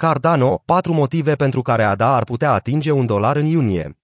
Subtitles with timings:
[0.00, 3.98] Cardano, 4 motive pentru care ADA ar putea atinge un dolar în iunie.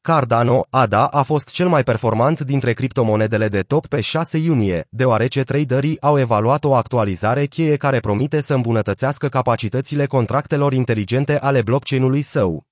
[0.00, 5.42] Cardano, ADA, a fost cel mai performant dintre criptomonedele de top pe 6 iunie, deoarece
[5.42, 12.22] traderii au evaluat o actualizare cheie care promite să îmbunătățească capacitățile contractelor inteligente ale blockchain-ului
[12.22, 12.66] său.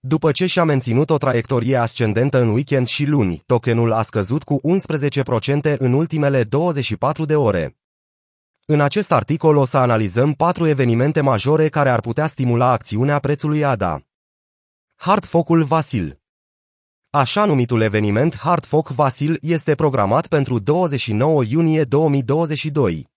[0.00, 4.60] După ce și-a menținut o traiectorie ascendentă în weekend și luni, tokenul a scăzut cu
[5.72, 7.76] 11% în ultimele 24 de ore.
[8.68, 13.64] În acest articol o să analizăm patru evenimente majore care ar putea stimula acțiunea prețului
[13.64, 14.00] ADA.
[14.94, 16.20] Hardfocul Vasil
[17.10, 23.08] Așa numitul eveniment Hardfoc Vasil este programat pentru 29 iunie 2022.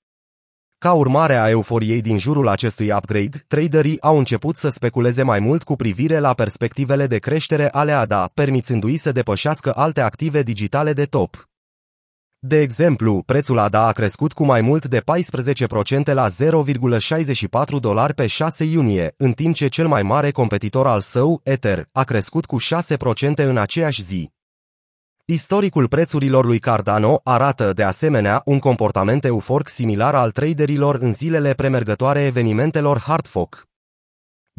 [0.77, 5.63] Ca urmare a euforiei din jurul acestui upgrade, traderii au început să speculeze mai mult
[5.63, 11.05] cu privire la perspectivele de creștere ale ADA, permițându-i să depășească alte active digitale de
[11.05, 11.48] top.
[12.41, 18.27] De exemplu, prețul ADA a crescut cu mai mult de 14% la 0,64 dolari pe
[18.27, 22.57] 6 iunie, în timp ce cel mai mare competitor al său, Ether, a crescut cu
[22.59, 24.31] 6% în aceeași zi.
[25.25, 31.53] Istoricul prețurilor lui Cardano arată, de asemenea, un comportament euforic similar al traderilor în zilele
[31.53, 33.68] premergătoare evenimentelor Hardfork.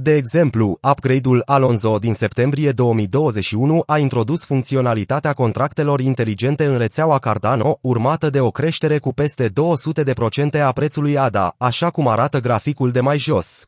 [0.02, 7.78] De exemplu, upgrade-ul Alonso din septembrie 2021 a introdus funcționalitatea contractelor inteligente în rețeaua Cardano,
[7.80, 13.00] urmată de o creștere cu peste 200% a prețului ADA, așa cum arată graficul de
[13.00, 13.66] mai jos.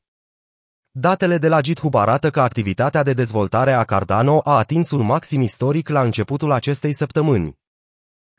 [0.91, 5.41] Datele de la GitHub arată că activitatea de dezvoltare a Cardano a atins un maxim
[5.41, 7.59] istoric la începutul acestei săptămâni.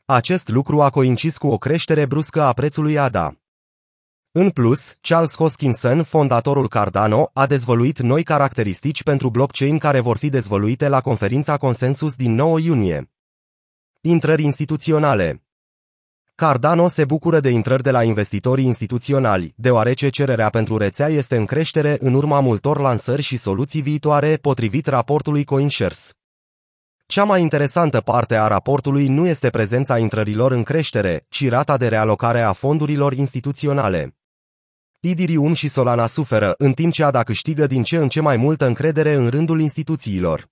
[0.04, 3.43] Acest lucru a coincis cu o creștere bruscă a prețului ADA.
[4.36, 10.28] În plus, Charles Hoskinson, fondatorul Cardano, a dezvăluit noi caracteristici pentru blockchain care vor fi
[10.28, 13.10] dezvăluite la conferința Consensus din 9 iunie.
[14.00, 15.42] Intrări instituționale
[16.34, 21.44] Cardano se bucură de intrări de la investitorii instituționali, deoarece cererea pentru rețea este în
[21.44, 26.12] creștere în urma multor lansări și soluții viitoare, potrivit raportului CoinShares.
[27.06, 31.88] Cea mai interesantă parte a raportului nu este prezența intrărilor în creștere, ci rata de
[31.88, 34.14] realocare a fondurilor instituționale.
[35.06, 38.66] Idirium și Solana suferă, în timp ce ADA câștigă din ce în ce mai multă
[38.66, 40.48] încredere în rândul instituțiilor.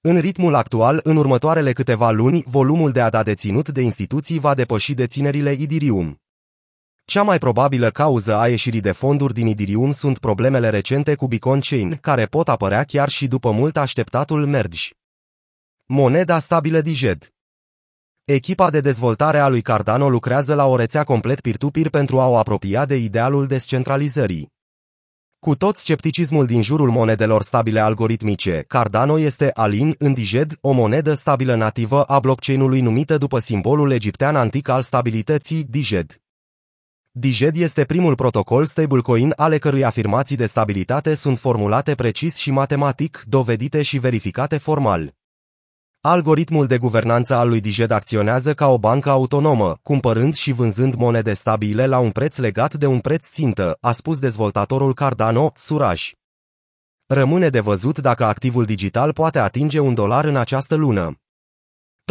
[0.00, 4.94] În ritmul actual, în următoarele câteva luni, volumul de ADA deținut de instituții va depăși
[4.94, 6.20] deținerile Idirium.
[7.04, 11.60] Cea mai probabilă cauză a ieșirii de fonduri din Idirium sunt problemele recente cu Beacon
[11.60, 14.88] Chain, care pot apărea chiar și după mult așteptatul merge.
[15.86, 17.35] Moneda stabilă DIGED
[18.28, 22.36] Echipa de dezvoltare a lui Cardano lucrează la o rețea complet peer-to-peer pentru a o
[22.36, 24.52] apropia de idealul descentralizării.
[25.38, 31.14] Cu tot scepticismul din jurul monedelor stabile algoritmice, Cardano este Alin în Diged, o monedă
[31.14, 36.20] stabilă nativă a blockchain-ului numită după simbolul egiptean antic al stabilității, Diged.
[37.10, 43.24] Diged este primul protocol stablecoin ale cărui afirmații de stabilitate sunt formulate precis și matematic,
[43.26, 45.14] dovedite și verificate formal.
[46.08, 51.32] Algoritmul de guvernanță al lui Diged acționează ca o bancă autonomă, cumpărând și vânzând monede
[51.32, 56.12] stabile la un preț legat de un preț țintă, a spus dezvoltatorul Cardano, Suraj.
[57.06, 61.20] Rămâne de văzut dacă activul digital poate atinge un dolar în această lună.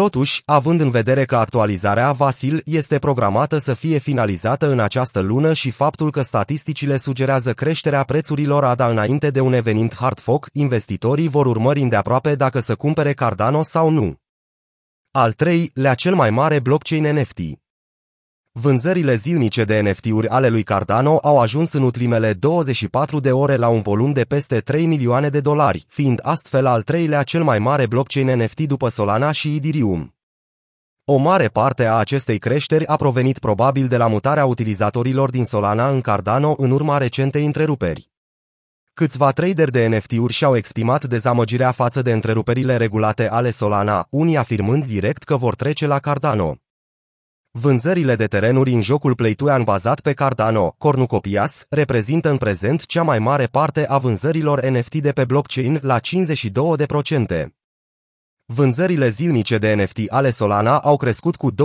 [0.01, 5.53] Totuși, având în vedere că actualizarea Vasil este programată să fie finalizată în această lună
[5.53, 11.27] și faptul că statisticile sugerează creșterea prețurilor ADA înainte de un eveniment hard fork, investitorii
[11.27, 14.15] vor urmări îndeaproape dacă să cumpere Cardano sau nu.
[15.11, 17.39] Al treilea cel mai mare blockchain NFT.
[18.57, 23.67] Vânzările zilnice de NFT-uri ale lui Cardano au ajuns în ultimele 24 de ore la
[23.67, 27.85] un volum de peste 3 milioane de dolari, fiind astfel al treilea cel mai mare
[27.85, 30.15] blockchain NFT după Solana și Ethereum.
[31.05, 35.89] O mare parte a acestei creșteri a provenit probabil de la mutarea utilizatorilor din Solana
[35.89, 38.09] în Cardano în urma recentei întreruperi.
[38.93, 44.85] Câțiva trader de NFT-uri și-au exprimat dezamăgirea față de întreruperile regulate ale Solana, unii afirmând
[44.85, 46.59] direct că vor trece la Cardano.
[47.57, 53.19] Vânzările de terenuri în jocul Playtuan bazat pe Cardano, Cornucopias, reprezintă în prezent cea mai
[53.19, 57.47] mare parte a vânzărilor NFT de pe blockchain la 52%.
[58.45, 61.55] Vânzările zilnice de NFT ale Solana au crescut cu 28%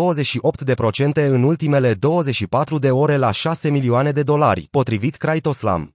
[1.12, 5.94] în ultimele 24 de ore la 6 milioane de dolari, potrivit Kraitoslam.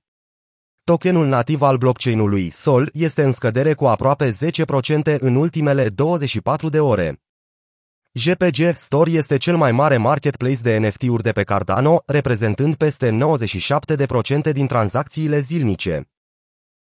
[0.83, 4.29] Tokenul nativ al blockchain-ului Sol este în scădere cu aproape
[5.15, 7.24] 10% în ultimele 24 de ore.
[8.17, 13.17] JPG Store este cel mai mare marketplace de NFT-uri de pe Cardano, reprezentând peste
[14.49, 16.14] 97% din tranzacțiile zilnice.